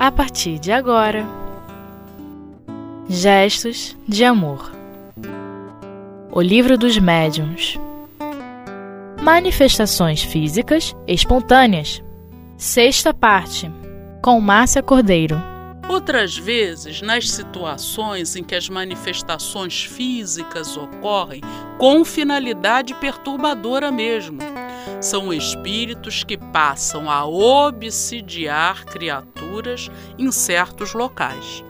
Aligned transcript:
a 0.00 0.10
partir 0.10 0.58
de 0.58 0.72
agora. 0.72 1.26
Gestos 3.06 3.94
de 4.08 4.24
Amor. 4.24 4.72
O 6.32 6.40
Livro 6.40 6.78
dos 6.78 6.96
Médiuns. 6.96 7.78
Manifestações 9.20 10.22
Físicas 10.22 10.96
Espontâneas. 11.06 12.02
Sexta 12.56 13.12
parte 13.12 13.70
Com 14.22 14.40
Márcia 14.40 14.82
Cordeiro 14.82 15.49
Outras 15.90 16.38
vezes, 16.38 17.02
nas 17.02 17.28
situações 17.28 18.36
em 18.36 18.44
que 18.44 18.54
as 18.54 18.68
manifestações 18.68 19.82
físicas 19.82 20.76
ocorrem 20.76 21.40
com 21.78 22.04
finalidade 22.04 22.94
perturbadora 22.94 23.90
mesmo, 23.90 24.38
são 25.00 25.34
espíritos 25.34 26.22
que 26.22 26.38
passam 26.38 27.10
a 27.10 27.26
obsidiar 27.26 28.84
criaturas 28.84 29.90
em 30.16 30.30
certos 30.30 30.94
locais. 30.94 31.64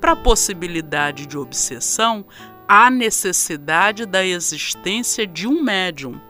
Para 0.00 0.12
a 0.12 0.22
possibilidade 0.22 1.26
de 1.26 1.36
obsessão, 1.36 2.24
há 2.68 2.88
necessidade 2.88 4.06
da 4.06 4.24
existência 4.24 5.26
de 5.26 5.48
um 5.48 5.60
médium. 5.60 6.20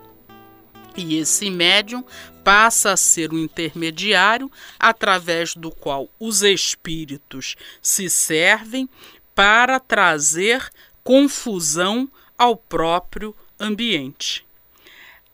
E 0.97 1.17
esse 1.17 1.51
médium 1.51 2.05
passa 2.45 2.93
a 2.93 2.97
ser 2.97 3.33
o 3.33 3.37
um 3.37 3.39
intermediário 3.39 4.51
através 4.79 5.55
do 5.55 5.71
qual 5.71 6.09
os 6.21 6.43
espíritos 6.43 7.57
se 7.83 8.09
servem 8.09 8.89
para 9.35 9.81
trazer 9.81 10.71
confusão 11.03 12.09
ao 12.39 12.57
próprio 12.57 13.35
ambiente. 13.59 14.47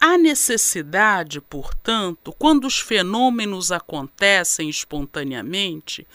Há 0.00 0.16
necessidade, 0.16 1.42
portanto, 1.42 2.34
quando 2.38 2.66
os 2.66 2.78
fenômenos 2.78 3.70
acontecem 3.70 4.68
espontaneamente, 4.68 6.06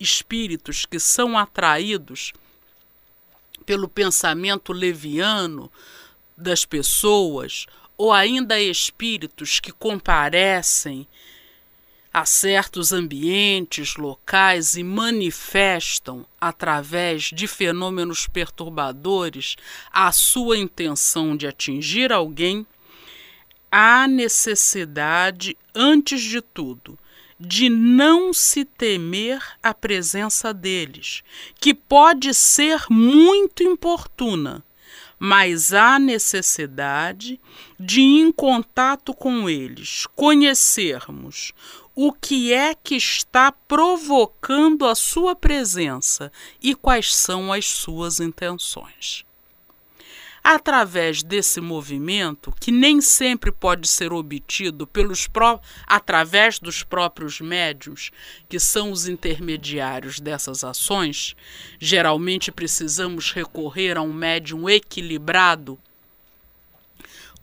espíritos 0.00 0.84
que 0.84 0.98
são 0.98 1.38
atraídos 1.38 2.32
pelo 3.64 3.88
pensamento 3.88 4.72
leviano 4.72 5.70
das 6.36 6.64
pessoas, 6.64 7.66
ou 8.00 8.14
ainda 8.14 8.58
espíritos 8.58 9.60
que 9.60 9.70
comparecem 9.70 11.06
a 12.10 12.24
certos 12.24 12.92
ambientes 12.92 13.96
locais 13.96 14.74
e 14.74 14.82
manifestam, 14.82 16.24
através 16.40 17.24
de 17.24 17.46
fenômenos 17.46 18.26
perturbadores, 18.26 19.54
a 19.92 20.10
sua 20.12 20.56
intenção 20.56 21.36
de 21.36 21.46
atingir 21.46 22.10
alguém 22.10 22.66
há 23.70 24.08
necessidade, 24.08 25.54
antes 25.74 26.22
de 26.22 26.40
tudo, 26.40 26.98
de 27.38 27.68
não 27.68 28.32
se 28.32 28.64
temer 28.64 29.42
a 29.62 29.74
presença 29.74 30.54
deles, 30.54 31.22
que 31.60 31.74
pode 31.74 32.32
ser 32.32 32.82
muito 32.88 33.62
importuna, 33.62 34.64
mas 35.22 35.74
há 35.74 35.98
necessidade 35.98 37.38
de, 37.78 38.00
em 38.00 38.32
contato 38.32 39.12
com 39.12 39.50
eles, 39.50 40.06
conhecermos 40.16 41.52
o 41.94 42.10
que 42.10 42.54
é 42.54 42.74
que 42.74 42.96
está 42.96 43.52
provocando 43.52 44.86
a 44.86 44.94
sua 44.94 45.36
presença 45.36 46.32
e 46.62 46.74
quais 46.74 47.14
são 47.14 47.52
as 47.52 47.66
suas 47.66 48.18
intenções 48.18 49.26
através 50.42 51.22
desse 51.22 51.60
movimento, 51.60 52.52
que 52.58 52.72
nem 52.72 53.00
sempre 53.00 53.52
pode 53.52 53.86
ser 53.86 54.12
obtido 54.12 54.86
pelos 54.86 55.26
pró 55.26 55.60
através 55.86 56.58
dos 56.58 56.82
próprios 56.82 57.40
médios, 57.40 58.10
que 58.48 58.58
são 58.58 58.90
os 58.90 59.06
intermediários 59.06 60.18
dessas 60.18 60.64
ações, 60.64 61.36
geralmente 61.78 62.50
precisamos 62.50 63.32
recorrer 63.32 63.96
a 63.96 64.02
um 64.02 64.12
médium 64.12 64.68
equilibrado, 64.68 65.78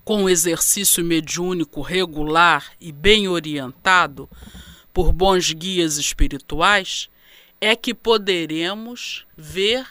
com 0.04 0.30
exercício 0.30 1.04
mediúnico 1.04 1.82
regular 1.82 2.72
e 2.80 2.94
bem 2.94 3.28
orientado 3.28 4.30
por 4.94 5.12
bons 5.12 5.52
guias 5.52 5.98
espirituais, 5.98 7.10
é 7.60 7.76
que 7.76 7.94
poderemos 7.94 9.26
ver 9.36 9.86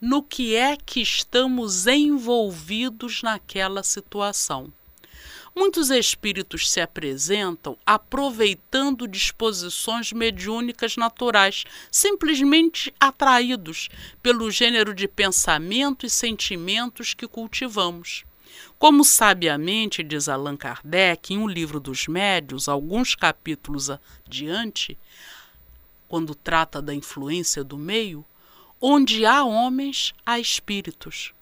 no 0.00 0.22
que 0.22 0.54
é 0.54 0.76
que 0.76 1.00
estamos 1.00 1.86
envolvidos 1.86 3.22
naquela 3.22 3.82
situação. 3.82 4.72
Muitos 5.54 5.90
espíritos 5.90 6.70
se 6.70 6.80
apresentam 6.80 7.76
aproveitando 7.84 9.08
disposições 9.08 10.12
mediúnicas 10.12 10.96
naturais, 10.96 11.64
simplesmente 11.90 12.94
atraídos 13.00 13.88
pelo 14.22 14.52
gênero 14.52 14.94
de 14.94 15.08
pensamento 15.08 16.06
e 16.06 16.10
sentimentos 16.10 17.12
que 17.12 17.26
cultivamos. 17.26 18.24
Como 18.78 19.02
sabiamente 19.02 20.04
diz 20.04 20.28
Allan 20.28 20.56
Kardec 20.56 21.34
em 21.34 21.38
um 21.38 21.48
livro 21.48 21.80
dos 21.80 22.06
médios, 22.06 22.68
alguns 22.68 23.16
capítulos 23.16 23.90
adiante, 23.90 24.96
quando 26.06 26.36
trata 26.36 26.80
da 26.80 26.94
influência 26.94 27.64
do 27.64 27.76
meio, 27.76 28.24
Onde 28.80 29.26
há 29.26 29.44
homens, 29.44 30.14
há 30.24 30.38
espíritos. 30.38 31.32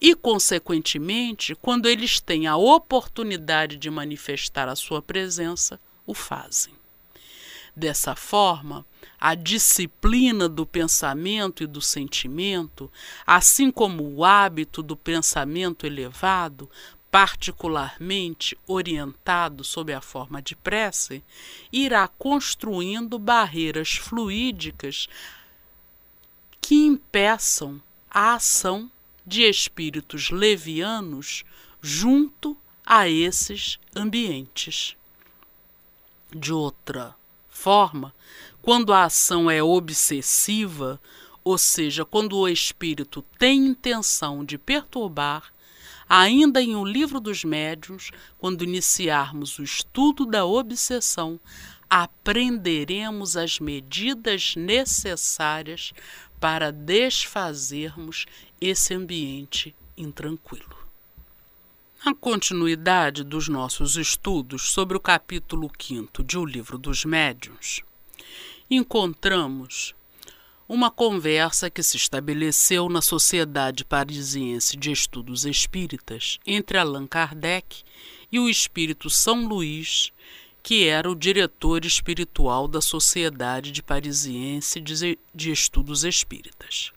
E, 0.00 0.14
consequentemente, 0.14 1.54
quando 1.54 1.86
eles 1.86 2.20
têm 2.20 2.46
a 2.46 2.56
oportunidade 2.56 3.76
de 3.76 3.88
manifestar 3.90 4.68
a 4.68 4.76
sua 4.76 5.00
presença, 5.00 5.80
o 6.06 6.12
fazem. 6.12 6.74
Dessa 7.74 8.14
forma, 8.14 8.86
a 9.18 9.34
disciplina 9.34 10.48
do 10.48 10.66
pensamento 10.66 11.62
e 11.62 11.66
do 11.66 11.80
sentimento, 11.80 12.92
assim 13.26 13.70
como 13.70 14.04
o 14.04 14.24
hábito 14.24 14.82
do 14.82 14.96
pensamento 14.96 15.86
elevado, 15.86 16.70
particularmente 17.10 18.58
orientado 18.66 19.64
sob 19.64 19.92
a 19.92 20.00
forma 20.00 20.42
de 20.42 20.54
prece, 20.54 21.24
irá 21.72 22.06
construindo 22.06 23.18
barreiras 23.18 23.94
fluídicas 23.94 25.08
que 26.64 26.74
impeçam 26.74 27.78
a 28.10 28.36
ação 28.36 28.90
de 29.26 29.42
espíritos 29.42 30.30
levianos 30.30 31.44
junto 31.82 32.56
a 32.86 33.06
esses 33.06 33.78
ambientes. 33.94 34.96
De 36.34 36.54
outra 36.54 37.14
forma, 37.50 38.14
quando 38.62 38.94
a 38.94 39.04
ação 39.04 39.50
é 39.50 39.62
obsessiva, 39.62 40.98
ou 41.44 41.58
seja, 41.58 42.02
quando 42.02 42.34
o 42.38 42.48
espírito 42.48 43.20
tem 43.38 43.66
intenção 43.66 44.42
de 44.42 44.56
perturbar, 44.56 45.52
ainda 46.08 46.62
em 46.62 46.74
O 46.74 46.84
Livro 46.86 47.20
dos 47.20 47.44
Médiuns, 47.44 48.10
quando 48.38 48.64
iniciarmos 48.64 49.58
o 49.58 49.62
estudo 49.62 50.24
da 50.24 50.46
obsessão, 50.46 51.38
aprenderemos 51.90 53.36
as 53.36 53.60
medidas 53.60 54.56
necessárias 54.56 55.92
para 56.44 56.70
desfazermos 56.70 58.26
esse 58.60 58.92
ambiente 58.92 59.74
intranquilo. 59.96 60.76
Na 62.04 62.14
continuidade 62.14 63.24
dos 63.24 63.48
nossos 63.48 63.96
estudos 63.96 64.70
sobre 64.70 64.94
o 64.94 65.00
capítulo 65.00 65.70
5 65.80 66.22
de 66.22 66.36
O 66.36 66.44
Livro 66.44 66.76
dos 66.76 67.06
Médiuns, 67.06 67.80
encontramos 68.70 69.94
uma 70.68 70.90
conversa 70.90 71.70
que 71.70 71.82
se 71.82 71.96
estabeleceu 71.96 72.90
na 72.90 73.00
Sociedade 73.00 73.82
Parisiense 73.82 74.76
de 74.76 74.92
Estudos 74.92 75.46
Espíritas 75.46 76.38
entre 76.46 76.76
Allan 76.76 77.06
Kardec 77.06 77.82
e 78.30 78.38
o 78.38 78.50
espírito 78.50 79.08
São 79.08 79.46
Luís 79.48 80.12
que 80.64 80.88
era 80.88 81.10
o 81.10 81.14
diretor 81.14 81.84
espiritual 81.84 82.66
da 82.66 82.80
Sociedade 82.80 83.70
de 83.70 83.82
Parisiense 83.82 84.80
de 84.80 85.52
Estudos 85.52 86.04
Espíritas. 86.04 86.90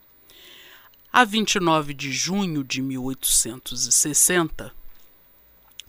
A 1.12 1.26
29 1.26 1.94
de 1.94 2.10
junho 2.10 2.64
de 2.64 2.82
1860, 2.82 4.74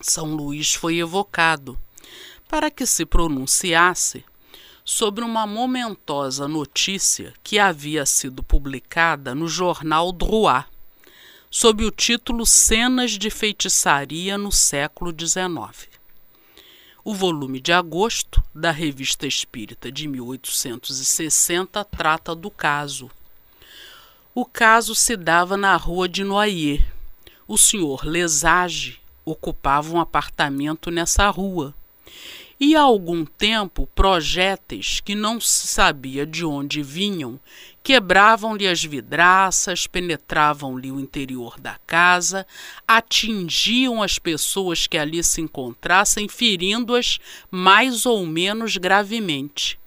São 0.01 0.35
Luís 0.35 0.75
foi 0.75 0.99
evocado 0.99 1.79
para 2.49 2.69
que 2.69 2.85
se 2.85 3.07
pronunciasse 3.07 4.25
sobre 4.85 5.23
uma 5.23 5.47
momentosa 5.47 6.49
notícia 6.49 7.33
que 7.45 7.61
havia 7.61 8.05
sido 8.05 8.43
publicada 8.43 9.37
no 9.37 9.47
jornal 9.47 10.11
Drouat, 10.11 10.67
sob 11.49 11.85
o 11.85 11.93
título 11.93 12.45
Cenas 12.45 13.13
de 13.13 13.31
Feitiçaria 13.31 14.37
no 14.37 14.51
século 14.51 15.15
XIX. 15.17 15.98
O 17.11 17.15
volume 17.15 17.59
de 17.59 17.73
agosto 17.73 18.45
da 18.55 18.71
Revista 18.71 19.27
Espírita 19.27 19.91
de 19.91 20.07
1860 20.07 21.83
trata 21.83 22.35
do 22.35 22.51
caso. 22.51 23.11
O 24.35 24.45
caso 24.45 24.95
se 24.95 25.17
dava 25.17 25.57
na 25.57 25.75
rua 25.75 26.07
de 26.07 26.23
Noyer. 26.23 26.87
O 27.47 27.57
senhor 27.57 28.05
Lesage 28.05 29.01
ocupava 29.25 29.91
um 29.91 29.99
apartamento 29.99 30.91
nessa 30.91 31.31
rua 31.31 31.75
e 32.61 32.77
há 32.77 32.83
algum 32.83 33.25
tempo 33.25 33.89
projéteis 33.95 35.01
que 35.01 35.15
não 35.15 35.41
se 35.41 35.67
sabia 35.67 36.27
de 36.27 36.45
onde 36.45 36.83
vinham 36.83 37.41
quebravam-lhe 37.89 38.69
as 38.69 38.85
vidraças, 38.85 39.87
penetravam-lhe 39.87 40.93
o 40.93 41.01
interior 41.01 41.59
da 41.59 41.79
casa, 41.87 42.47
atingiam 42.87 44.03
as 44.03 44.19
pessoas 44.19 44.87
que 44.87 44.99
ali 44.99 45.25
se 45.25 45.41
encontrassem, 45.41 46.29
ferindo-as 46.29 47.19
mais 47.51 48.05
ou 48.05 48.27
menos 48.27 48.77
gravemente. 48.77 49.81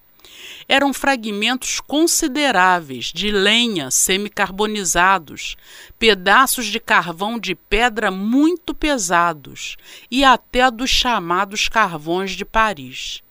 Eram 0.68 0.92
fragmentos 0.92 1.80
consideráveis 1.80 3.12
de 3.14 3.30
lenha 3.30 3.92
semicarbonizados, 3.92 5.56
pedaços 6.00 6.66
de 6.66 6.80
carvão 6.80 7.38
de 7.38 7.54
pedra 7.54 8.10
muito 8.10 8.74
pesados 8.74 9.78
e 10.10 10.24
até 10.24 10.72
dos 10.72 10.90
chamados 10.90 11.70
carvões 11.70 12.32
de 12.32 12.46
Paris 12.46 13.22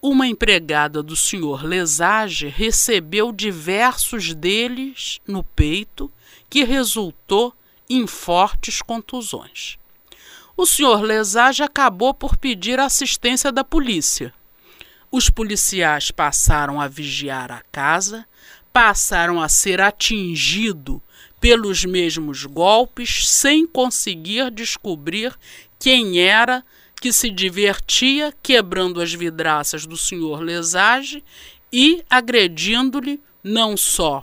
uma 0.00 0.26
empregada 0.26 1.02
do 1.02 1.16
senhor 1.16 1.64
Lesage 1.64 2.46
recebeu 2.46 3.32
diversos 3.32 4.32
deles 4.32 5.20
no 5.26 5.42
peito, 5.42 6.10
que 6.48 6.64
resultou 6.64 7.52
em 7.90 8.06
fortes 8.06 8.80
contusões. 8.80 9.76
O 10.56 10.66
senhor 10.66 11.02
Lesage 11.02 11.62
acabou 11.62 12.14
por 12.14 12.36
pedir 12.36 12.78
assistência 12.78 13.50
da 13.50 13.64
polícia. 13.64 14.32
Os 15.10 15.30
policiais 15.30 16.10
passaram 16.10 16.80
a 16.80 16.86
vigiar 16.86 17.50
a 17.50 17.62
casa, 17.72 18.26
passaram 18.72 19.40
a 19.42 19.48
ser 19.48 19.80
atingidos 19.80 21.00
pelos 21.40 21.84
mesmos 21.84 22.44
golpes 22.44 23.28
sem 23.28 23.66
conseguir 23.66 24.50
descobrir 24.50 25.36
quem 25.78 26.20
era 26.20 26.64
que 26.98 27.12
se 27.12 27.30
divertia 27.30 28.34
quebrando 28.42 29.00
as 29.00 29.12
vidraças 29.12 29.86
do 29.86 29.96
senhor 29.96 30.40
Lesage 30.40 31.24
e 31.72 32.04
agredindo-lhe 32.08 33.20
não 33.42 33.76
só 33.76 34.22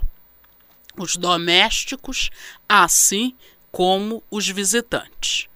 os 0.96 1.16
domésticos, 1.16 2.30
assim 2.68 3.34
como 3.70 4.22
os 4.30 4.48
visitantes. 4.48 5.48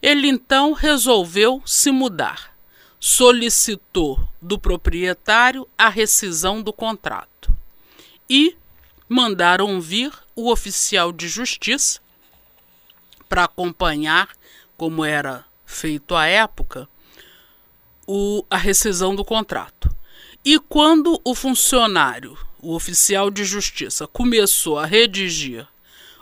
Ele 0.00 0.28
então 0.28 0.72
resolveu 0.72 1.62
se 1.66 1.90
mudar. 1.90 2.50
Solicitou 2.98 4.28
do 4.40 4.58
proprietário 4.58 5.66
a 5.76 5.88
rescisão 5.88 6.62
do 6.62 6.72
contrato 6.72 7.52
e 8.28 8.56
mandaram 9.08 9.80
vir 9.80 10.12
o 10.36 10.50
oficial 10.50 11.12
de 11.12 11.26
justiça 11.26 12.00
para 13.28 13.44
acompanhar, 13.44 14.28
como 14.76 15.04
era 15.04 15.44
feito 15.70 16.14
à 16.14 16.26
época 16.26 16.88
o, 18.06 18.44
a 18.50 18.56
rescisão 18.56 19.14
do 19.14 19.24
contrato. 19.24 19.88
E 20.44 20.58
quando 20.58 21.20
o 21.24 21.34
funcionário, 21.34 22.36
o 22.60 22.74
oficial 22.74 23.30
de 23.30 23.44
justiça, 23.44 24.06
começou 24.06 24.78
a 24.78 24.86
redigir 24.86 25.66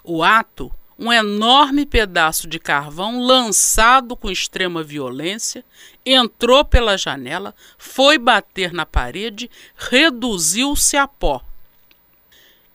o 0.05 0.23
ato, 0.23 0.71
um 0.99 1.13
enorme 1.13 1.87
pedaço 1.87 2.49
de 2.49 2.59
carvão 2.59 3.25
lançado 3.25 4.17
com 4.17 4.31
extrema 4.31 4.83
violência 4.83 5.65
entrou 6.05 6.65
pela 6.65 6.99
janela, 6.99 7.55
foi 7.79 8.19
bater 8.19 8.73
na 8.73 8.85
parede, 8.85 9.51
reduziu-se 9.77 10.97
a 10.97 11.07
pó. 11.07 11.43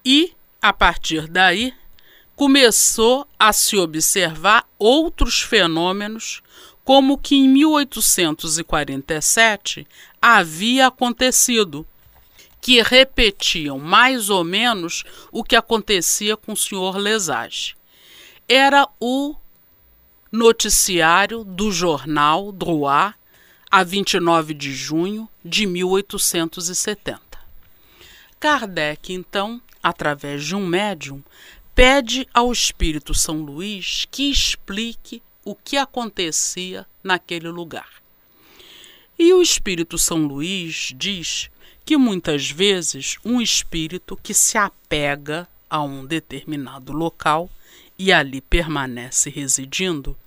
E, 0.05 0.33
a 0.61 0.71
partir 0.71 1.27
daí, 1.27 1.73
começou 2.43 3.25
a 3.39 3.53
se 3.53 3.77
observar 3.77 4.67
outros 4.77 5.41
fenômenos 5.41 6.43
como 6.83 7.17
que 7.17 7.35
em 7.35 7.47
1847 7.47 9.87
havia 10.21 10.87
acontecido, 10.87 11.87
que 12.59 12.81
repetiam 12.81 13.79
mais 13.79 14.29
ou 14.29 14.43
menos 14.43 15.05
o 15.31 15.41
que 15.41 15.55
acontecia 15.55 16.35
com 16.35 16.51
o 16.51 16.57
senhor 16.57 16.97
Lesage. 16.97 17.77
Era 18.45 18.89
o 18.99 19.37
noticiário 20.29 21.45
do 21.45 21.71
jornal 21.71 22.51
Droit, 22.51 23.15
a 23.71 23.83
29 23.85 24.53
de 24.53 24.73
junho 24.73 25.29
de 25.45 25.65
1870. 25.65 27.21
Kardec, 28.37 29.13
então, 29.13 29.61
através 29.81 30.43
de 30.43 30.57
um 30.57 30.67
médium, 30.67 31.23
pede 31.75 32.27
ao 32.33 32.51
Espírito 32.51 33.13
São 33.13 33.41
Luís 33.41 34.05
que 34.11 34.29
explique 34.29 35.21
o 35.43 35.55
que 35.55 35.77
acontecia 35.77 36.85
naquele 37.03 37.49
lugar. 37.49 37.89
E 39.17 39.33
o 39.33 39.41
Espírito 39.41 39.97
São 39.97 40.25
Luís 40.25 40.93
diz 40.95 41.49
que 41.85 41.97
muitas 41.97 42.49
vezes 42.49 43.17
um 43.25 43.41
espírito 43.41 44.17
que 44.21 44.33
se 44.33 44.57
apega 44.57 45.47
a 45.69 45.81
um 45.81 46.05
determinado 46.05 46.93
local 46.93 47.49
e 47.97 48.11
ali 48.11 48.41
permanece 48.41 49.29
residindo, 49.29 50.17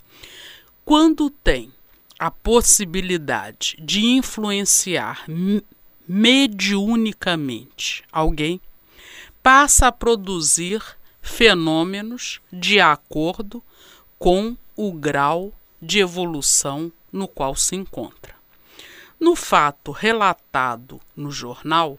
quando 0.84 1.30
tem 1.30 1.72
a 2.18 2.30
possibilidade 2.30 3.76
de 3.80 4.04
influenciar 4.04 5.24
mediunicamente 6.06 8.04
alguém, 8.12 8.60
passa 9.42 9.88
a 9.88 9.92
produzir 9.92 10.82
fenômenos 11.26 12.40
de 12.52 12.80
acordo 12.80 13.62
com 14.18 14.56
o 14.76 14.92
grau 14.92 15.52
de 15.80 15.98
evolução 15.98 16.90
no 17.12 17.26
qual 17.26 17.54
se 17.54 17.74
encontra. 17.74 18.34
No 19.18 19.34
fato 19.34 19.90
relatado 19.90 21.00
no 21.16 21.30
jornal, 21.30 21.98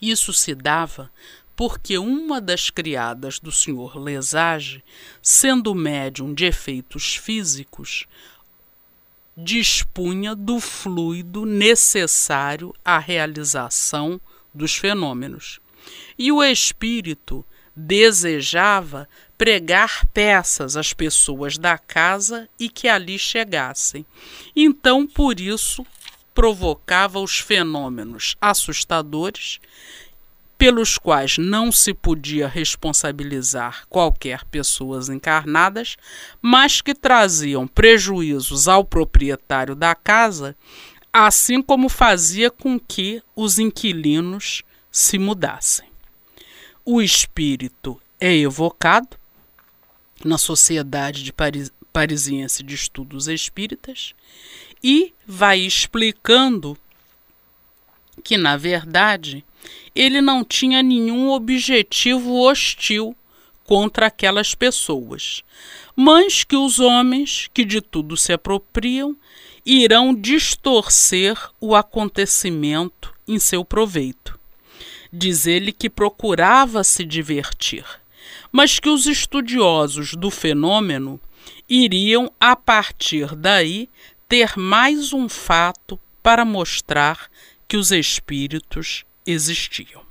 isso 0.00 0.32
se 0.32 0.54
dava 0.54 1.10
porque 1.54 1.98
uma 1.98 2.40
das 2.40 2.70
criadas 2.70 3.38
do 3.38 3.52
senhor 3.52 3.98
Lesage, 3.98 4.82
sendo 5.20 5.74
médium 5.74 6.32
de 6.32 6.46
efeitos 6.46 7.16
físicos, 7.16 8.06
dispunha 9.36 10.34
do 10.34 10.58
fluido 10.58 11.44
necessário 11.44 12.74
à 12.82 12.98
realização 12.98 14.20
dos 14.54 14.74
fenômenos. 14.74 15.60
E 16.18 16.32
o 16.32 16.42
espírito 16.42 17.44
desejava 17.80 19.08
pregar 19.38 20.06
peças 20.12 20.76
às 20.76 20.92
pessoas 20.92 21.56
da 21.56 21.78
casa 21.78 22.48
e 22.58 22.68
que 22.68 22.88
ali 22.88 23.18
chegassem. 23.18 24.04
Então, 24.54 25.06
por 25.06 25.40
isso, 25.40 25.84
provocava 26.34 27.18
os 27.18 27.38
fenômenos 27.38 28.36
assustadores 28.40 29.58
pelos 30.58 30.98
quais 30.98 31.38
não 31.38 31.72
se 31.72 31.94
podia 31.94 32.46
responsabilizar 32.46 33.86
qualquer 33.88 34.44
pessoas 34.44 35.08
encarnadas, 35.08 35.96
mas 36.42 36.82
que 36.82 36.94
traziam 36.94 37.66
prejuízos 37.66 38.68
ao 38.68 38.84
proprietário 38.84 39.74
da 39.74 39.94
casa, 39.94 40.54
assim 41.10 41.62
como 41.62 41.88
fazia 41.88 42.50
com 42.50 42.78
que 42.78 43.22
os 43.34 43.58
inquilinos 43.58 44.62
se 44.90 45.18
mudassem. 45.18 45.89
O 46.84 47.02
espírito 47.02 48.00
é 48.18 48.34
evocado 48.34 49.18
na 50.24 50.38
Sociedade 50.38 51.22
de 51.22 51.32
Paris, 51.32 51.70
Parisiense 51.92 52.62
de 52.62 52.74
Estudos 52.74 53.28
Espíritas 53.28 54.14
e 54.82 55.12
vai 55.26 55.60
explicando 55.60 56.78
que, 58.24 58.38
na 58.38 58.56
verdade, 58.56 59.44
ele 59.94 60.22
não 60.22 60.42
tinha 60.42 60.82
nenhum 60.82 61.30
objetivo 61.30 62.40
hostil 62.40 63.14
contra 63.64 64.06
aquelas 64.06 64.54
pessoas, 64.54 65.44
mas 65.94 66.44
que 66.44 66.56
os 66.56 66.78
homens 66.78 67.48
que 67.52 67.64
de 67.64 67.82
tudo 67.82 68.16
se 68.16 68.32
apropriam 68.32 69.14
irão 69.66 70.14
distorcer 70.14 71.36
o 71.60 71.74
acontecimento 71.74 73.14
em 73.28 73.38
seu 73.38 73.64
proveito. 73.64 74.39
Diz 75.12 75.46
ele 75.46 75.72
que 75.72 75.90
procurava 75.90 76.84
se 76.84 77.04
divertir, 77.04 77.84
mas 78.52 78.78
que 78.78 78.88
os 78.88 79.06
estudiosos 79.06 80.14
do 80.14 80.30
fenômeno 80.30 81.20
iriam, 81.68 82.30
a 82.38 82.54
partir 82.54 83.34
daí, 83.34 83.88
ter 84.28 84.56
mais 84.56 85.12
um 85.12 85.28
fato 85.28 85.98
para 86.22 86.44
mostrar 86.44 87.28
que 87.66 87.76
os 87.76 87.90
espíritos 87.90 89.04
existiam. 89.26 90.02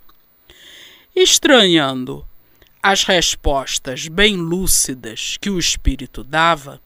Estranhando 1.16 2.26
as 2.82 3.04
respostas 3.04 4.08
bem 4.08 4.38
lúcidas 4.38 5.38
que 5.40 5.50
o 5.50 5.60
espírito 5.60 6.24
dava, 6.24 6.82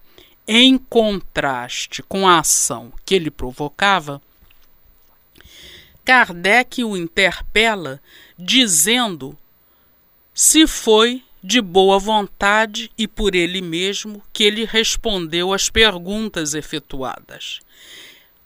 em 0.48 0.78
contraste 0.78 2.02
com 2.04 2.28
a 2.28 2.40
ação 2.40 2.92
que 3.06 3.16
ele 3.16 3.32
provocava, 3.32 4.22
Kardec 6.06 6.84
o 6.84 6.98
interpela 6.98 8.02
dizendo 8.38 9.38
se 10.34 10.68
foi 10.68 11.24
de 11.44 11.62
boa 11.62 12.00
vontade 12.00 12.92
e 12.98 13.08
por 13.08 13.36
ele 13.36 13.62
mesmo 13.62 14.24
que 14.32 14.44
ele 14.44 14.66
respondeu 14.66 15.54
às 15.54 15.70
perguntas 15.70 16.54
efetuadas. 16.54 17.60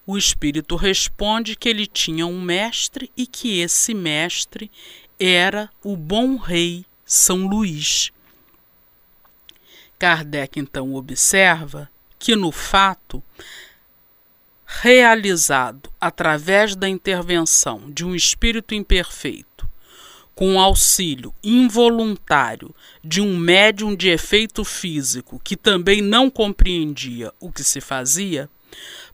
O 0.06 0.18
espírito 0.18 0.76
responde 0.76 1.56
que 1.56 1.68
ele 1.70 1.86
tinha 1.86 2.26
um 2.26 2.42
mestre 2.42 3.12
e 3.16 3.28
que 3.28 3.60
esse 3.60 3.94
mestre 3.94 4.72
era 5.20 5.70
o 5.84 5.96
bom 5.96 6.38
rei 6.38 6.86
São 7.06 7.48
Luís. 7.48 8.12
Kardec 10.00 10.60
então 10.60 10.94
observa 10.94 11.90
que 12.20 12.36
no 12.36 12.52
fato 12.52 13.22
realizado 14.70 15.90
através 16.00 16.76
da 16.76 16.90
intervenção 16.90 17.90
de 17.90 18.06
um 18.06 18.14
espírito 18.14 18.76
imperfeito, 18.76 19.68
com 20.36 20.60
auxílio 20.60 21.34
involuntário 21.42 22.76
de 23.02 23.22
um 23.22 23.38
médium 23.38 23.96
de 23.96 24.10
efeito 24.10 24.66
físico 24.66 25.40
que 25.42 25.56
também 25.56 26.02
não 26.02 26.30
compreendia 26.30 27.34
o 27.40 27.50
que 27.50 27.64
se 27.64 27.80
fazia, 27.80 28.50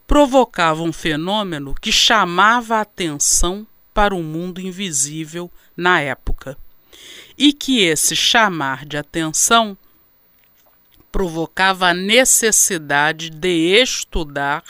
provocava 0.08 0.82
um 0.82 0.92
fenômeno 0.92 1.76
que 1.80 1.92
chamava 1.92 2.78
a 2.78 2.82
atenção 2.82 3.66
para 3.94 4.16
o 4.16 4.24
mundo 4.24 4.60
invisível 4.60 5.52
na 5.78 6.02
época, 6.02 6.58
e 7.38 7.54
que 7.54 7.82
esse 7.82 8.16
chamar 8.16 8.86
de 8.86 8.98
atenção 8.98 9.78
provocava 11.12 11.90
a 11.90 11.94
necessidade 11.94 13.30
de 13.30 13.80
estudar 13.80 14.64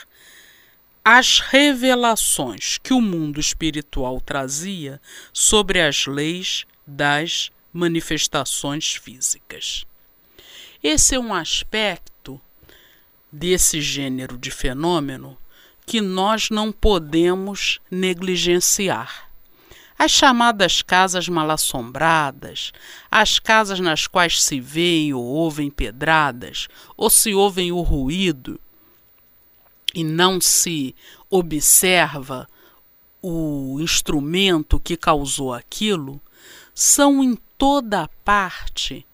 as 1.04 1.38
revelações 1.38 2.78
que 2.78 2.94
o 2.94 3.00
mundo 3.00 3.38
espiritual 3.38 4.22
trazia 4.22 4.98
sobre 5.34 5.82
as 5.82 6.06
leis 6.06 6.64
das 6.86 7.50
manifestações 7.70 8.94
físicas. 8.94 9.84
Esse 10.82 11.14
é 11.14 11.18
um 11.18 11.34
aspecto 11.34 12.40
desse 13.30 13.82
gênero 13.82 14.38
de 14.38 14.50
fenômeno 14.50 15.36
que 15.84 16.00
nós 16.00 16.48
não 16.48 16.72
podemos 16.72 17.80
negligenciar. 17.90 19.28
As 19.98 20.10
chamadas 20.10 20.80
casas 20.80 21.28
mal-assombradas, 21.28 22.72
as 23.10 23.38
casas 23.38 23.78
nas 23.78 24.06
quais 24.06 24.42
se 24.42 24.58
veem 24.58 25.12
ou 25.12 25.22
ouvem 25.22 25.70
pedradas, 25.70 26.66
ou 26.96 27.10
se 27.10 27.34
ouvem 27.34 27.70
o 27.70 27.80
ruído, 27.82 28.58
e 29.94 30.02
não 30.02 30.40
se 30.40 30.94
observa 31.30 32.48
o 33.22 33.78
instrumento 33.80 34.78
que 34.80 34.96
causou 34.96 35.54
aquilo, 35.54 36.20
são 36.74 37.22
em 37.22 37.36
toda 37.56 38.08
parte 38.24 39.06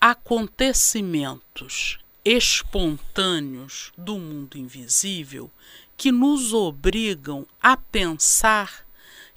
acontecimentos 0.00 1.98
espontâneos 2.24 3.92
do 3.96 4.18
mundo 4.18 4.58
invisível 4.58 5.50
que 5.96 6.10
nos 6.10 6.52
obrigam 6.52 7.46
a 7.62 7.76
pensar 7.76 8.84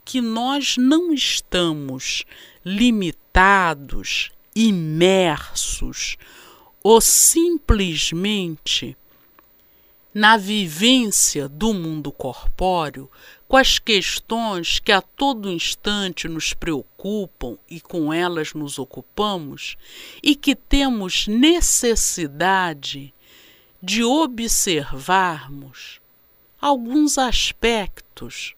que 0.04 0.20
nós 0.20 0.75
não 0.75 1.13
estamos 1.13 2.25
limitados, 2.66 4.32
imersos 4.56 6.18
ou 6.84 7.00
simplesmente 7.00 8.98
na 10.20 10.36
vivência 10.36 11.48
do 11.48 11.74
mundo 11.74 12.12
corpóreo, 12.12 13.10
com 13.48 13.56
as 13.56 13.80
questões 13.80 14.78
que 14.78 14.92
a 14.92 15.02
todo 15.02 15.50
instante 15.50 16.28
nos 16.28 16.54
preocupam 16.54 17.58
e 17.70 17.80
com 17.80 18.12
elas 18.12 18.54
nos 18.54 18.78
ocupamos, 18.78 19.78
e 20.22 20.36
que 20.36 20.58
temos 20.58 21.26
necessidade 21.26 23.14
de 23.82 24.04
observarmos 24.04 26.02
alguns 26.60 27.18
aspectos 27.18 28.56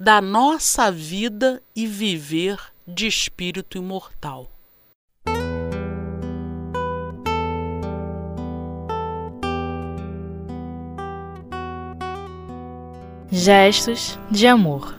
da 0.00 0.20
nossa 0.20 0.90
vida 0.90 1.62
e 1.76 1.86
viver 1.86 2.58
de 2.88 3.06
espírito 3.06 3.78
imortal. 3.78 4.50
Gestos 13.34 14.18
de 14.30 14.46
Amor. 14.46 14.94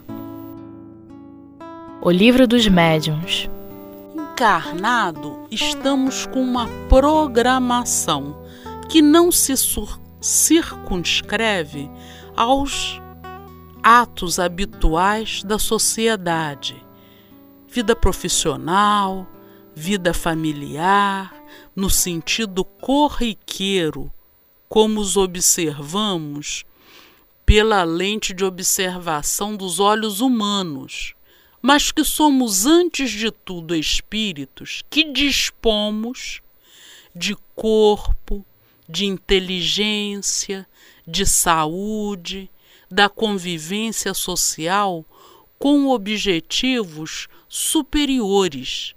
O 2.02 2.10
Livro 2.10 2.48
dos 2.48 2.68
Médiuns. 2.68 3.48
Encarnado, 4.16 5.46
estamos 5.52 6.26
com 6.26 6.42
uma 6.42 6.68
programação 6.90 8.44
que 8.90 9.04
não 9.04 9.32
se 9.32 9.54
circunscreve 10.20 11.88
aos 12.36 13.00
atos 13.84 14.40
habituais 14.40 15.44
da 15.44 15.60
sociedade, 15.60 16.84
vida 17.68 17.96
profissional, 17.96 19.28
vida 19.76 20.12
familiar, 20.12 21.36
no 21.76 21.88
sentido 21.88 22.66
corriqueiro, 22.66 24.12
como 24.68 25.00
os 25.02 25.18
observamos 25.18 26.66
pela 27.46 27.84
lente 27.84 28.34
de 28.34 28.44
observação 28.44 29.56
dos 29.56 29.80
olhos 29.80 30.22
humanos, 30.22 31.14
mas 31.62 31.92
que 31.92 32.04
somos 32.04 32.66
antes 32.66 33.12
de 33.12 33.32
tudo 33.32 33.76
espíritos 33.76 34.84
que 34.90 35.04
dispomos 35.12 36.42
de 37.16 37.36
corpo, 37.56 38.46
de 38.88 39.06
inteligência, 39.06 40.68
de 41.08 41.26
saúde, 41.26 42.50
da 42.90 43.10
convivência 43.10 44.14
social 44.14 45.06
com 45.58 45.88
objetivos 45.88 47.28
superiores. 47.48 48.96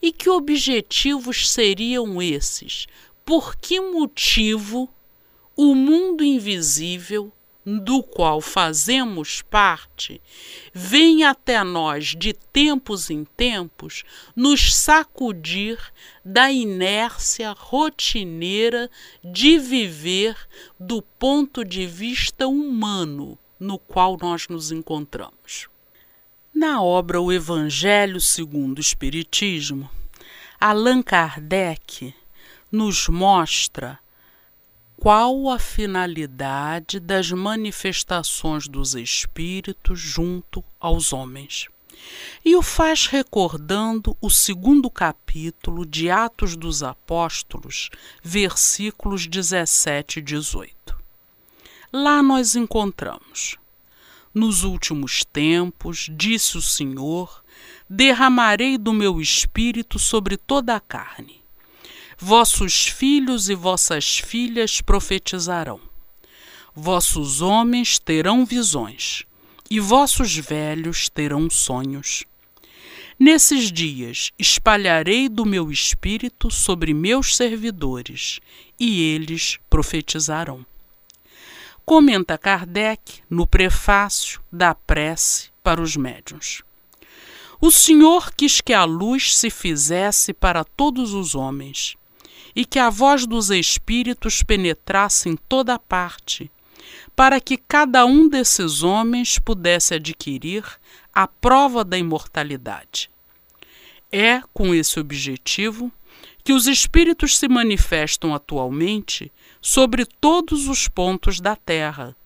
E 0.00 0.12
que 0.12 0.28
objetivos 0.30 1.50
seriam 1.50 2.22
esses? 2.22 2.86
Por 3.24 3.56
que 3.56 3.80
motivo 3.80 4.88
o 5.56 5.74
mundo 5.74 6.22
invisível 6.22 7.32
do 7.66 8.00
qual 8.00 8.40
fazemos 8.40 9.42
parte, 9.42 10.22
vem 10.72 11.24
até 11.24 11.64
nós 11.64 12.14
de 12.16 12.32
tempos 12.32 13.10
em 13.10 13.24
tempos 13.24 14.04
nos 14.36 14.72
sacudir 14.72 15.76
da 16.24 16.48
inércia 16.48 17.50
rotineira 17.50 18.88
de 19.24 19.58
viver 19.58 20.36
do 20.78 21.02
ponto 21.02 21.64
de 21.64 21.86
vista 21.86 22.46
humano 22.46 23.36
no 23.58 23.80
qual 23.80 24.16
nós 24.20 24.46
nos 24.46 24.70
encontramos. 24.70 25.68
Na 26.54 26.80
obra 26.80 27.20
O 27.20 27.32
Evangelho 27.32 28.20
segundo 28.20 28.78
o 28.78 28.80
Espiritismo, 28.80 29.90
Allan 30.60 31.02
Kardec 31.02 32.14
nos 32.70 33.08
mostra 33.08 33.98
qual 34.98 35.50
a 35.50 35.58
finalidade 35.58 36.98
das 36.98 37.30
manifestações 37.30 38.66
dos 38.66 38.94
espíritos 38.94 40.00
junto 40.00 40.64
aos 40.80 41.12
homens. 41.12 41.68
E 42.44 42.56
o 42.56 42.62
faz 42.62 43.06
recordando 43.06 44.16
o 44.20 44.30
segundo 44.30 44.90
capítulo 44.90 45.84
de 45.84 46.10
Atos 46.10 46.56
dos 46.56 46.82
Apóstolos, 46.82 47.90
versículos 48.22 49.26
17 49.26 50.18
e 50.18 50.22
18. 50.22 50.96
Lá 51.92 52.22
nós 52.22 52.54
encontramos: 52.54 53.56
Nos 54.34 54.62
últimos 54.62 55.24
tempos, 55.24 56.08
disse 56.10 56.56
o 56.56 56.62
Senhor, 56.62 57.42
derramarei 57.88 58.76
do 58.78 58.92
meu 58.92 59.20
espírito 59.20 59.98
sobre 59.98 60.36
toda 60.36 60.74
a 60.74 60.80
carne 60.80 61.45
Vossos 62.18 62.86
filhos 62.86 63.50
e 63.50 63.54
vossas 63.54 64.18
filhas 64.18 64.80
profetizarão. 64.80 65.78
Vossos 66.74 67.42
homens 67.42 67.98
terão 67.98 68.46
visões, 68.46 69.24
e 69.70 69.78
vossos 69.78 70.34
velhos 70.34 71.10
terão 71.10 71.50
sonhos. 71.50 72.24
Nesses 73.18 73.70
dias 73.70 74.32
espalharei 74.38 75.28
do 75.28 75.44
meu 75.44 75.70
espírito 75.70 76.50
sobre 76.50 76.94
meus 76.94 77.36
servidores, 77.36 78.40
e 78.80 79.02
eles 79.02 79.58
profetizarão. 79.68 80.64
Comenta 81.84 82.38
Kardec 82.38 83.20
no 83.28 83.46
prefácio 83.46 84.40
da 84.50 84.74
prece 84.74 85.50
para 85.62 85.82
os 85.82 85.94
médiuns. 85.96 86.62
O 87.60 87.70
Senhor 87.70 88.32
quis 88.34 88.62
que 88.62 88.72
a 88.72 88.84
luz 88.84 89.36
se 89.36 89.50
fizesse 89.50 90.32
para 90.32 90.64
todos 90.64 91.12
os 91.12 91.34
homens 91.34 91.94
e 92.56 92.64
que 92.64 92.78
a 92.78 92.88
voz 92.88 93.26
dos 93.26 93.50
Espíritos 93.50 94.42
penetrasse 94.42 95.28
em 95.28 95.36
toda 95.36 95.78
parte, 95.78 96.50
para 97.14 97.38
que 97.38 97.58
cada 97.58 98.06
um 98.06 98.26
desses 98.26 98.82
homens 98.82 99.38
pudesse 99.38 99.92
adquirir 99.94 100.64
a 101.14 101.28
prova 101.28 101.84
da 101.84 101.98
imortalidade. 101.98 103.10
É 104.10 104.40
com 104.54 104.74
esse 104.74 104.98
objetivo 104.98 105.92
que 106.42 106.54
os 106.54 106.66
Espíritos 106.66 107.36
se 107.36 107.46
manifestam 107.46 108.34
atualmente 108.34 109.30
sobre 109.60 110.06
todos 110.06 110.66
os 110.66 110.88
pontos 110.88 111.40
da 111.40 111.56
Terra 111.56 112.16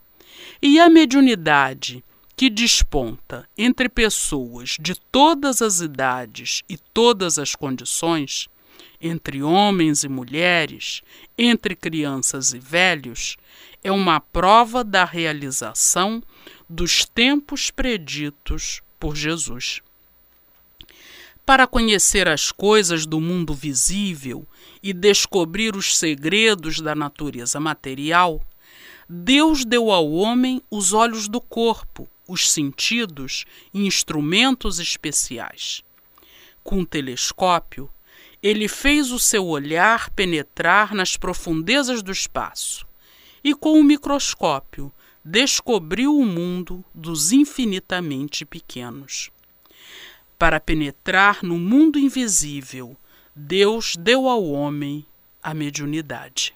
E 0.62 0.78
a 0.78 0.88
mediunidade 0.88 2.04
que 2.37 2.49
desponta 2.49 3.49
entre 3.56 3.88
pessoas 3.88 4.76
de 4.80 4.94
todas 4.94 5.60
as 5.60 5.80
idades 5.80 6.62
e 6.68 6.78
todas 6.78 7.38
as 7.38 7.54
condições, 7.54 8.49
entre 9.00 9.42
homens 9.42 10.04
e 10.04 10.09
mulheres, 10.09 11.02
entre 11.37 11.75
crianças 11.75 12.52
e 12.52 12.59
velhos, 12.59 13.37
é 13.83 13.90
uma 13.90 14.21
prova 14.21 14.85
da 14.85 15.04
realização 15.04 16.23
dos 16.69 17.04
tempos 17.04 17.71
preditos 17.71 18.83
por 18.99 19.16
Jesus. 19.16 19.80
Para 21.47 21.66
conhecer 21.66 22.28
as 22.28 22.52
coisas 22.52 23.07
do 23.07 23.21
mundo 23.21 23.54
visível 23.54 24.47
e 24.83 24.92
descobrir 24.92 25.75
os 25.75 25.97
segredos 25.97 26.80
da 26.80 26.95
natureza 26.95 27.59
material, 27.59 28.40
Deus 29.09 29.64
deu 29.64 29.90
ao 29.90 30.12
homem 30.12 30.62
os 30.71 30.92
olhos 30.92 31.26
do 31.26 31.40
corpo, 31.40 32.09
os 32.28 32.49
sentidos 32.49 33.45
e 33.75 33.85
instrumentos 33.85 34.78
especiais. 34.78 35.83
Com 36.62 36.80
um 36.80 36.85
telescópio, 36.85 37.90
ele 38.42 38.68
fez 38.68 39.11
o 39.11 39.18
seu 39.18 39.47
olhar 39.47 40.11
penetrar 40.11 40.94
nas 40.94 41.16
profundezas 41.16 42.02
do 42.02 42.11
espaço 42.11 42.87
e, 43.44 43.54
com 43.54 43.78
o 43.78 43.85
microscópio, 43.85 44.92
descobriu 45.25 46.16
o 46.16 46.25
mundo 46.25 46.85
dos 46.94 47.32
infinitamente 47.32 48.44
pequenos. 48.44 49.30
Para 50.38 50.59
penetrar 50.59 51.42
no 51.42 51.59
mundo 51.59 51.99
invisível, 51.99 52.97
Deus 53.37 53.94
deu 53.97 54.26
ao 54.26 54.44
homem 54.44 55.04
a 55.42 55.52
mediunidade. 55.52 56.54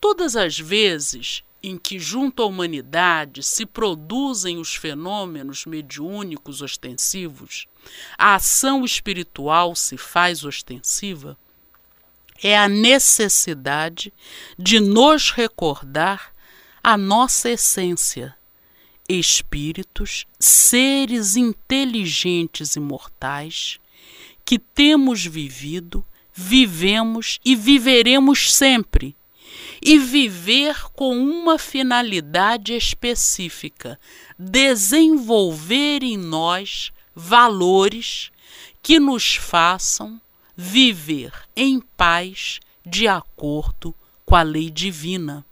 Todas 0.00 0.34
as 0.34 0.58
vezes 0.58 1.44
em 1.62 1.78
que, 1.78 1.98
junto 1.98 2.42
à 2.42 2.46
humanidade, 2.46 3.42
se 3.42 3.64
produzem 3.64 4.58
os 4.58 4.74
fenômenos 4.74 5.64
mediúnicos 5.64 6.60
ostensivos, 6.60 7.66
a 8.18 8.34
ação 8.34 8.84
espiritual 8.84 9.76
se 9.76 9.96
faz 9.96 10.44
ostensiva, 10.44 11.38
é 12.42 12.58
a 12.58 12.68
necessidade 12.68 14.12
de 14.58 14.80
nos 14.80 15.30
recordar 15.30 16.34
a 16.82 16.96
nossa 16.96 17.50
essência, 17.50 18.34
espíritos, 19.08 20.26
seres 20.40 21.36
inteligentes 21.36 22.74
e 22.74 22.80
mortais, 22.80 23.78
que 24.44 24.58
temos 24.58 25.24
vivido, 25.24 26.04
vivemos 26.34 27.38
e 27.44 27.54
viveremos 27.54 28.52
sempre 28.52 29.14
e 29.82 29.98
viver 29.98 30.90
com 30.92 31.18
uma 31.18 31.58
finalidade 31.58 32.72
específica: 32.74 33.98
desenvolver 34.38 36.04
em 36.04 36.16
nós 36.16 36.92
valores 37.14 38.30
que 38.80 39.00
nos 39.00 39.34
façam 39.34 40.20
viver 40.56 41.32
em 41.56 41.80
paz 41.80 42.60
de 42.86 43.08
acordo 43.08 43.94
com 44.24 44.36
a 44.36 44.42
lei 44.42 44.70
divina. 44.70 45.44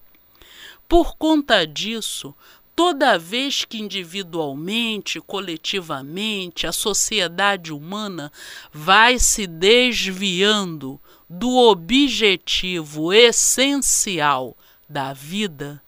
Por 0.89 1.17
conta 1.17 1.67
disso, 1.67 2.35
toda 2.75 3.19
vez 3.19 3.65
que 3.65 3.79
individualmente, 3.79 5.21
coletivamente, 5.21 6.67
a 6.67 6.73
sociedade 6.73 7.73
humana 7.73 8.33
vai 8.73 9.19
se 9.19 9.47
desviando 9.47 11.01
do 11.33 11.57
objetivo 11.57 13.13
essencial 13.13 14.57
da 14.89 15.13
vida, 15.13 15.81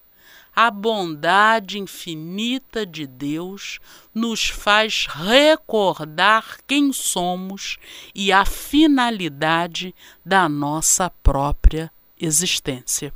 a 0.54 0.70
bondade 0.70 1.80
infinita 1.80 2.86
de 2.86 3.08
Deus 3.08 3.80
nos 4.14 4.46
faz 4.46 5.08
recordar 5.08 6.58
quem 6.64 6.92
somos 6.92 7.76
e 8.14 8.30
a 8.30 8.44
finalidade 8.44 9.92
da 10.24 10.48
nossa 10.48 11.10
própria 11.10 11.90
existência. 12.20 13.12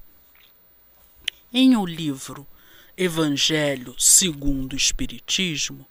Em 1.52 1.76
o 1.76 1.86
livro 1.86 2.44
Evangelho 2.96 3.94
segundo 3.96 4.72
o 4.72 4.76
Espiritismo, 4.76 5.86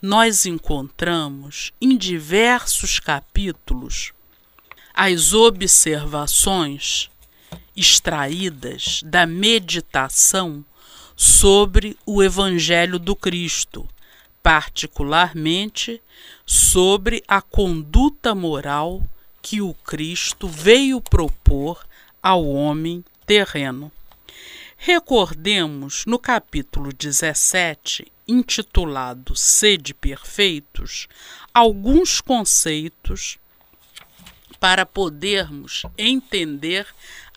nós 0.00 0.46
encontramos 0.46 1.72
em 1.80 1.96
diversos 1.96 3.00
capítulos 3.00 4.12
as 4.94 5.32
observações 5.32 7.10
extraídas 7.76 9.00
da 9.04 9.26
meditação 9.26 10.64
sobre 11.16 11.96
o 12.04 12.22
Evangelho 12.22 12.98
do 12.98 13.16
Cristo, 13.16 13.88
particularmente 14.42 16.02
sobre 16.44 17.22
a 17.26 17.40
conduta 17.40 18.34
moral 18.34 19.02
que 19.40 19.60
o 19.60 19.72
Cristo 19.74 20.48
veio 20.48 21.00
propor 21.00 21.84
ao 22.22 22.46
homem 22.46 23.04
terreno. 23.26 23.90
Recordemos 24.76 26.04
no 26.06 26.18
capítulo 26.18 26.92
17, 26.92 28.10
intitulado 28.26 29.36
Sede 29.36 29.94
Perfeitos, 29.94 31.06
alguns 31.54 32.20
conceitos 32.20 33.38
para 34.62 34.86
podermos 34.86 35.82
entender 35.98 36.86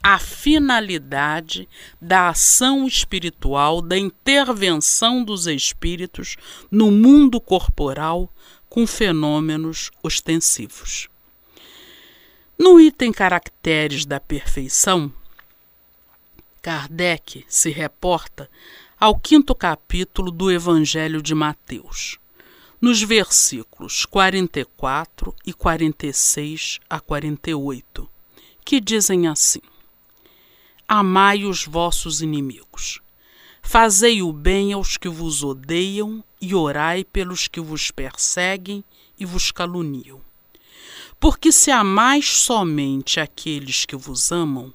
a 0.03 0.19
finalidade 0.19 1.67
da 1.99 2.29
ação 2.29 2.85
espiritual, 2.85 3.81
da 3.81 3.97
intervenção 3.97 5.23
dos 5.23 5.47
espíritos 5.47 6.37
no 6.69 6.91
mundo 6.91 7.41
corporal 7.41 8.31
com 8.69 8.85
fenômenos 8.85 9.89
ostensivos. 10.03 11.09
No 12.59 12.79
item 12.79 13.11
Caracteres 13.11 14.05
da 14.05 14.19
Perfeição, 14.19 15.11
Kardec 16.61 17.43
se 17.47 17.71
reporta 17.71 18.47
ao 18.99 19.17
quinto 19.17 19.55
capítulo 19.55 20.29
do 20.29 20.51
Evangelho 20.51 21.23
de 21.23 21.33
Mateus 21.33 22.19
nos 22.85 23.01
versículos 23.01 24.05
44 24.05 25.33
e 25.43 25.51
46 25.51 26.79
a 26.87 26.99
48, 26.99 28.07
que 28.63 28.79
dizem 28.79 29.27
assim: 29.27 29.61
Amai 30.87 31.45
os 31.45 31.65
vossos 31.65 32.21
inimigos, 32.21 33.01
fazei 33.59 34.21
o 34.21 34.31
bem 34.31 34.71
aos 34.71 34.97
que 34.97 35.09
vos 35.09 35.43
odeiam 35.43 36.23
e 36.39 36.53
orai 36.53 37.03
pelos 37.03 37.47
que 37.47 37.59
vos 37.59 37.89
perseguem 37.89 38.83
e 39.17 39.25
vos 39.25 39.51
caluniam. 39.51 40.21
Porque 41.19 41.51
se 41.51 41.71
amais 41.71 42.37
somente 42.37 43.19
aqueles 43.19 43.83
que 43.83 43.95
vos 43.95 44.31
amam, 44.31 44.71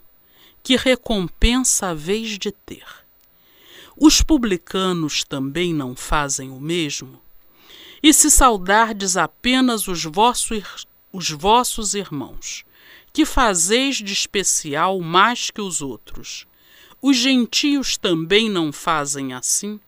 que 0.65 0.75
recompensa 0.75 1.91
haveis 1.91 2.37
de 2.41 2.51
ter? 2.51 2.89
Os 3.97 4.21
publicanos 4.21 5.23
também 5.23 5.73
não 5.73 5.95
fazem 5.95 6.51
o 6.51 6.59
mesmo? 6.59 7.21
E 8.03 8.15
se 8.15 8.31
saudardes 8.31 9.17
apenas 9.17 9.87
os 9.87 10.05
vossos, 10.05 10.87
os 11.13 11.31
vossos 11.31 11.95
irmãos, 11.95 12.65
que 13.13 13.27
fazeis 13.27 13.97
de 13.97 14.13
especial 14.13 15.01
mais 15.01 15.51
que 15.51 15.61
os 15.61 15.83
outros, 15.83 16.47
os 17.03 17.17
gentios 17.17 17.97
também 17.97 18.49
não 18.49 18.73
fazem 18.73 19.33
assim? 19.33 19.81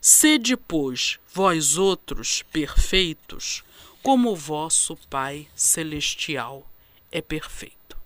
Sede, 0.00 0.56
pois, 0.56 1.18
vós 1.32 1.78
outros 1.78 2.42
perfeitos, 2.52 3.62
como 4.02 4.32
o 4.32 4.36
vosso 4.36 4.96
Pai 5.08 5.46
Celestial 5.54 6.68
é 7.10 7.20
perfeito. 7.20 7.96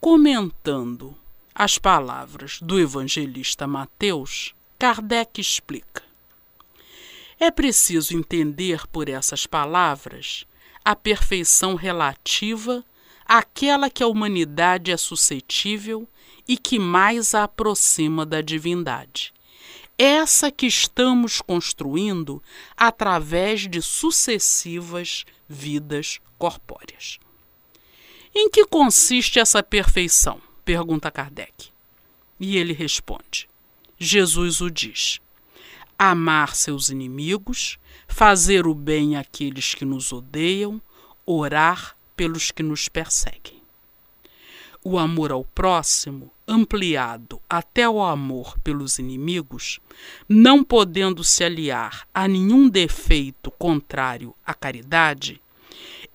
Comentando 0.00 1.16
as 1.54 1.78
palavras 1.78 2.60
do 2.60 2.78
evangelista 2.78 3.66
Mateus, 3.66 4.54
Kardec 4.78 5.40
explica: 5.40 6.03
é 7.38 7.50
preciso 7.50 8.16
entender 8.16 8.86
por 8.86 9.08
essas 9.08 9.46
palavras 9.46 10.46
a 10.84 10.94
perfeição 10.94 11.74
relativa 11.74 12.84
àquela 13.24 13.88
que 13.88 14.02
a 14.02 14.06
humanidade 14.06 14.90
é 14.90 14.96
suscetível 14.96 16.08
e 16.46 16.56
que 16.56 16.78
mais 16.78 17.34
a 17.34 17.44
aproxima 17.44 18.26
da 18.26 18.40
divindade. 18.40 19.32
Essa 19.96 20.50
que 20.50 20.66
estamos 20.66 21.40
construindo 21.40 22.42
através 22.76 23.68
de 23.68 23.80
sucessivas 23.80 25.24
vidas 25.48 26.20
corpóreas. 26.36 27.18
Em 28.34 28.50
que 28.50 28.66
consiste 28.66 29.38
essa 29.38 29.62
perfeição? 29.62 30.40
pergunta 30.64 31.10
Kardec. 31.10 31.70
E 32.40 32.56
ele 32.56 32.72
responde: 32.72 33.48
Jesus 33.96 34.60
o 34.60 34.68
diz 34.68 35.20
amar 35.98 36.54
seus 36.54 36.88
inimigos, 36.88 37.78
fazer 38.06 38.66
o 38.66 38.74
bem 38.74 39.16
àqueles 39.16 39.74
que 39.74 39.84
nos 39.84 40.12
odeiam, 40.12 40.80
orar 41.26 41.96
pelos 42.16 42.50
que 42.50 42.62
nos 42.62 42.88
perseguem. 42.88 43.62
O 44.82 44.98
amor 44.98 45.32
ao 45.32 45.44
próximo, 45.44 46.30
ampliado 46.46 47.40
até 47.48 47.88
o 47.88 48.02
amor 48.02 48.58
pelos 48.60 48.98
inimigos, 48.98 49.80
não 50.28 50.62
podendo 50.62 51.24
se 51.24 51.42
aliar 51.42 52.06
a 52.12 52.28
nenhum 52.28 52.68
defeito 52.68 53.50
contrário 53.50 54.34
à 54.44 54.52
caridade, 54.52 55.40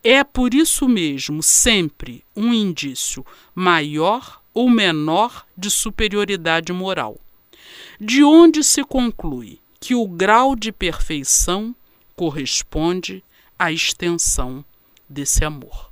é 0.03 0.23
por 0.23 0.53
isso 0.53 0.87
mesmo 0.87 1.41
sempre 1.41 2.23
um 2.35 2.53
indício 2.53 3.25
maior 3.55 4.41
ou 4.53 4.69
menor 4.69 5.45
de 5.57 5.69
superioridade 5.69 6.71
moral, 6.71 7.19
de 7.99 8.23
onde 8.23 8.63
se 8.63 8.83
conclui 8.83 9.59
que 9.79 9.95
o 9.95 10.07
grau 10.07 10.55
de 10.55 10.71
perfeição 10.71 11.75
corresponde 12.15 13.23
à 13.57 13.71
extensão 13.71 14.63
desse 15.07 15.43
amor. 15.43 15.89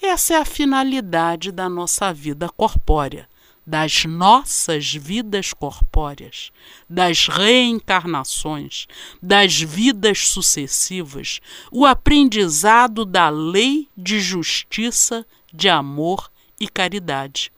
Essa 0.00 0.34
é 0.34 0.36
a 0.38 0.44
finalidade 0.44 1.52
da 1.52 1.68
nossa 1.68 2.12
vida 2.12 2.48
corpórea, 2.48 3.28
das 3.66 4.04
nossas 4.04 4.92
vidas 4.92 5.52
corpóreas, 5.52 6.50
das 6.88 7.28
reencarnações, 7.28 8.86
das 9.22 9.58
vidas 9.60 10.28
sucessivas, 10.28 11.40
o 11.72 11.86
aprendizado 11.86 13.04
da 13.04 13.30
lei 13.30 13.88
de 13.96 14.20
justiça, 14.20 15.24
de 15.52 15.68
amor 15.68 16.30
e 16.60 16.68
caridade. 16.68 17.50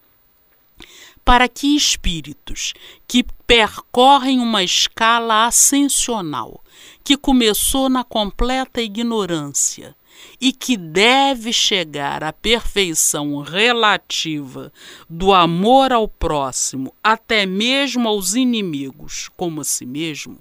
Para 1.27 1.49
que 1.49 1.77
espíritos 1.77 2.73
que 3.07 3.25
percorrem 3.47 4.39
uma 4.39 4.63
escala 4.63 5.47
ascensional, 5.47 6.65
que 7.03 7.17
começou 7.17 7.89
na 7.89 8.05
completa 8.05 8.81
ignorância, 8.81 9.95
e 10.41 10.53
que 10.53 10.77
deve 10.77 11.53
chegar 11.53 12.23
à 12.23 12.33
perfeição 12.33 13.41
relativa 13.41 14.73
do 15.11 15.35
amor 15.35 15.93
ao 15.93 16.07
próximo, 16.07 16.95
até 17.03 17.45
mesmo 17.45 18.09
aos 18.09 18.35
inimigos, 18.35 19.29
como 19.37 19.63
a 19.63 19.65
si 19.65 19.85
mesmo, 19.85 20.39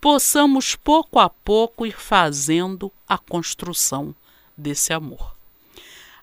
possamos 0.00 0.74
pouco 0.74 1.20
a 1.20 1.30
pouco 1.30 1.86
ir 1.86 1.96
fazendo 1.96 2.92
a 3.08 3.16
construção 3.16 4.12
desse 4.58 4.92
amor. 4.92 5.35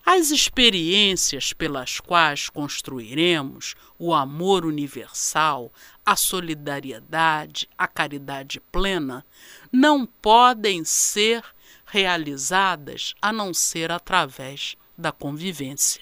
As 0.06 0.32
experiências 0.32 1.54
pelas 1.54 2.02
quais 2.02 2.50
construiremos 2.50 3.74
o 3.98 4.14
amor 4.14 4.66
universal, 4.66 5.72
a 6.06 6.14
solidariedade, 6.18 7.70
a 7.78 7.88
caridade 7.88 8.60
plena, 8.70 9.26
não 9.72 10.06
podem 10.06 10.84
ser 10.84 11.42
realizadas 11.86 13.16
a 13.22 13.32
não 13.32 13.54
ser 13.54 13.94
através 13.94 14.76
da 14.98 15.10
convivência. 15.10 16.02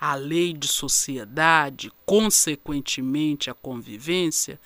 A 0.00 0.14
lei 0.14 0.54
de 0.54 0.66
sociedade, 0.66 1.92
consequentemente 2.06 3.50
a 3.50 3.54
convivência, 3.54 4.58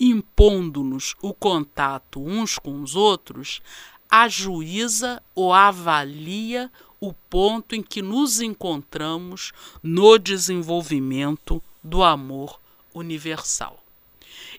impondo-nos 0.00 1.14
o 1.22 1.32
contato 1.32 2.20
uns 2.20 2.58
com 2.58 2.82
os 2.82 2.96
outros, 2.96 3.62
ajuiza 4.10 5.22
ou 5.32 5.52
avalia 5.52 6.72
o 7.00 7.12
ponto 7.12 7.74
em 7.74 7.82
que 7.82 8.02
nos 8.02 8.40
encontramos 8.40 9.52
no 9.82 10.18
desenvolvimento 10.18 11.62
do 11.82 12.02
amor 12.02 12.60
universal. 12.94 13.82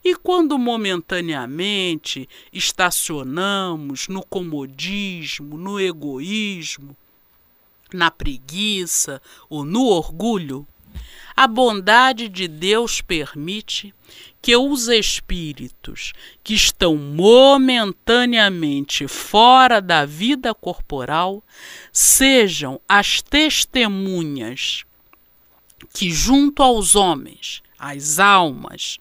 E 0.03 0.15
quando 0.15 0.57
momentaneamente 0.57 2.27
estacionamos 2.51 4.07
no 4.07 4.25
comodismo, 4.25 5.57
no 5.57 5.79
egoísmo, 5.79 6.97
na 7.93 8.09
preguiça 8.09 9.21
ou 9.47 9.63
no 9.63 9.85
orgulho, 9.85 10.67
a 11.35 11.47
bondade 11.47 12.29
de 12.29 12.47
Deus 12.47 13.01
permite 13.01 13.93
que 14.41 14.55
os 14.55 14.87
espíritos 14.87 16.13
que 16.43 16.53
estão 16.53 16.95
momentaneamente 16.97 19.07
fora 19.07 19.79
da 19.79 20.05
vida 20.05 20.53
corporal 20.53 21.43
sejam 21.91 22.81
as 22.89 23.21
testemunhas 23.21 24.83
que, 25.93 26.09
junto 26.09 26.63
aos 26.63 26.95
homens, 26.95 27.61
às 27.77 28.19
almas, 28.19 28.97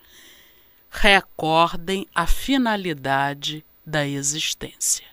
recordem 0.91 2.07
a 2.15 2.27
finalidade 2.27 3.65
da 3.87 4.07
existência. 4.07 5.07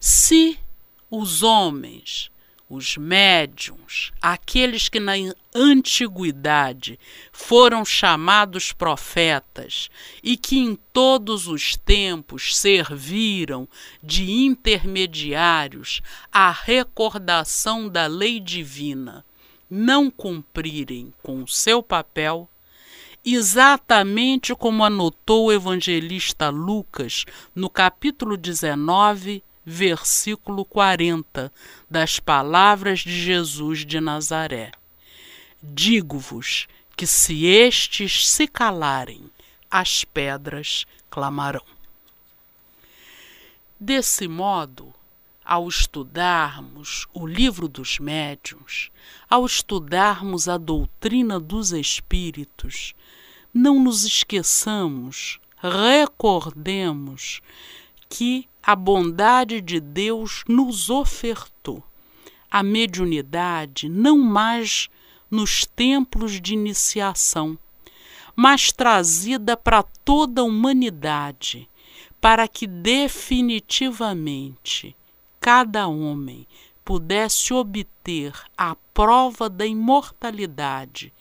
Se 0.00 0.58
os 1.10 1.42
homens, 1.42 2.30
os 2.68 2.96
médiums, 2.96 4.12
aqueles 4.20 4.88
que 4.88 4.98
na 4.98 5.12
antiguidade 5.54 6.98
foram 7.30 7.84
chamados 7.84 8.72
profetas 8.72 9.90
e 10.22 10.36
que 10.36 10.58
em 10.58 10.74
todos 10.92 11.46
os 11.46 11.76
tempos 11.76 12.56
serviram 12.56 13.68
de 14.02 14.30
intermediários 14.30 16.00
à 16.32 16.50
recordação 16.50 17.88
da 17.88 18.06
lei 18.06 18.40
divina, 18.40 19.24
não 19.68 20.10
cumprirem 20.10 21.12
com 21.22 21.42
o 21.42 21.48
seu 21.48 21.82
papel, 21.82 22.48
exatamente 23.24 24.54
como 24.54 24.84
anotou 24.84 25.46
o 25.46 25.52
evangelista 25.52 26.50
Lucas 26.50 27.24
no 27.54 27.70
capítulo 27.70 28.36
19, 28.36 29.42
versículo 29.64 30.64
40, 30.64 31.52
das 31.88 32.20
palavras 32.20 33.00
de 33.00 33.12
Jesus 33.12 33.84
de 33.84 34.00
Nazaré. 34.00 34.72
Digo-vos 35.62 36.66
que 36.96 37.06
se 37.06 37.46
estes 37.46 38.28
se 38.28 38.46
calarem, 38.46 39.30
as 39.70 40.04
pedras 40.04 40.84
clamarão. 41.10 41.64
Desse 43.80 44.28
modo, 44.28 44.94
ao 45.44 45.68
estudarmos 45.68 47.06
o 47.12 47.26
livro 47.26 47.68
dos 47.68 47.98
médiuns, 47.98 48.90
ao 49.28 49.44
estudarmos 49.44 50.48
a 50.48 50.56
doutrina 50.56 51.38
dos 51.38 51.72
espíritos, 51.72 52.94
não 53.52 53.82
nos 53.82 54.04
esqueçamos, 54.04 55.38
recordemos 55.58 57.40
que 58.08 58.48
a 58.66 58.74
bondade 58.74 59.60
de 59.60 59.78
Deus 59.78 60.42
nos 60.48 60.88
ofertou. 60.88 61.84
A 62.50 62.62
mediunidade 62.62 63.90
não 63.90 64.16
mais 64.16 64.88
nos 65.30 65.66
templos 65.66 66.40
de 66.40 66.54
iniciação, 66.54 67.58
mas 68.34 68.72
trazida 68.72 69.54
para 69.56 69.82
toda 69.82 70.40
a 70.40 70.44
humanidade, 70.44 71.68
para 72.20 72.46
que 72.48 72.66
definitivamente 72.66 74.96
cada 75.38 75.86
homem 75.86 76.46
pudesse 76.82 77.52
obter 77.52 78.32
a 78.56 78.74
prova 78.94 79.50
da 79.50 79.66
imortalidade 79.66 81.12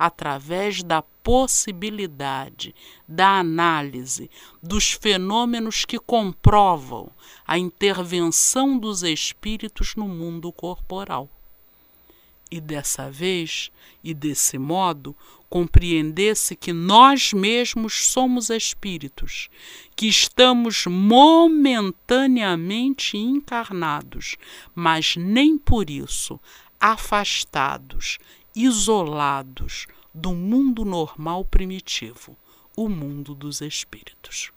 através 0.00 0.82
da 0.82 1.02
possibilidade 1.02 2.74
da 3.06 3.40
análise 3.40 4.30
dos 4.62 4.92
fenômenos 4.92 5.84
que 5.84 5.98
comprovam 5.98 7.12
a 7.46 7.58
intervenção 7.58 8.78
dos 8.78 9.02
espíritos 9.02 9.94
no 9.94 10.08
mundo 10.08 10.50
corporal. 10.50 11.28
E 12.50 12.62
dessa 12.62 13.10
vez, 13.10 13.70
e 14.02 14.14
desse 14.14 14.56
modo, 14.56 15.14
compreendesse 15.50 16.56
que 16.56 16.72
nós 16.72 17.34
mesmos 17.34 18.06
somos 18.06 18.48
espíritos, 18.48 19.50
que 19.94 20.06
estamos 20.06 20.86
momentaneamente 20.86 23.18
encarnados, 23.18 24.38
mas 24.74 25.14
nem 25.16 25.58
por 25.58 25.90
isso 25.90 26.40
afastados, 26.80 28.18
isolados 28.64 29.86
do 30.12 30.34
mundo 30.34 30.84
normal 30.84 31.44
primitivo, 31.44 32.36
o 32.76 32.88
mundo 32.88 33.34
dos 33.34 33.60
espíritos. 33.60 34.52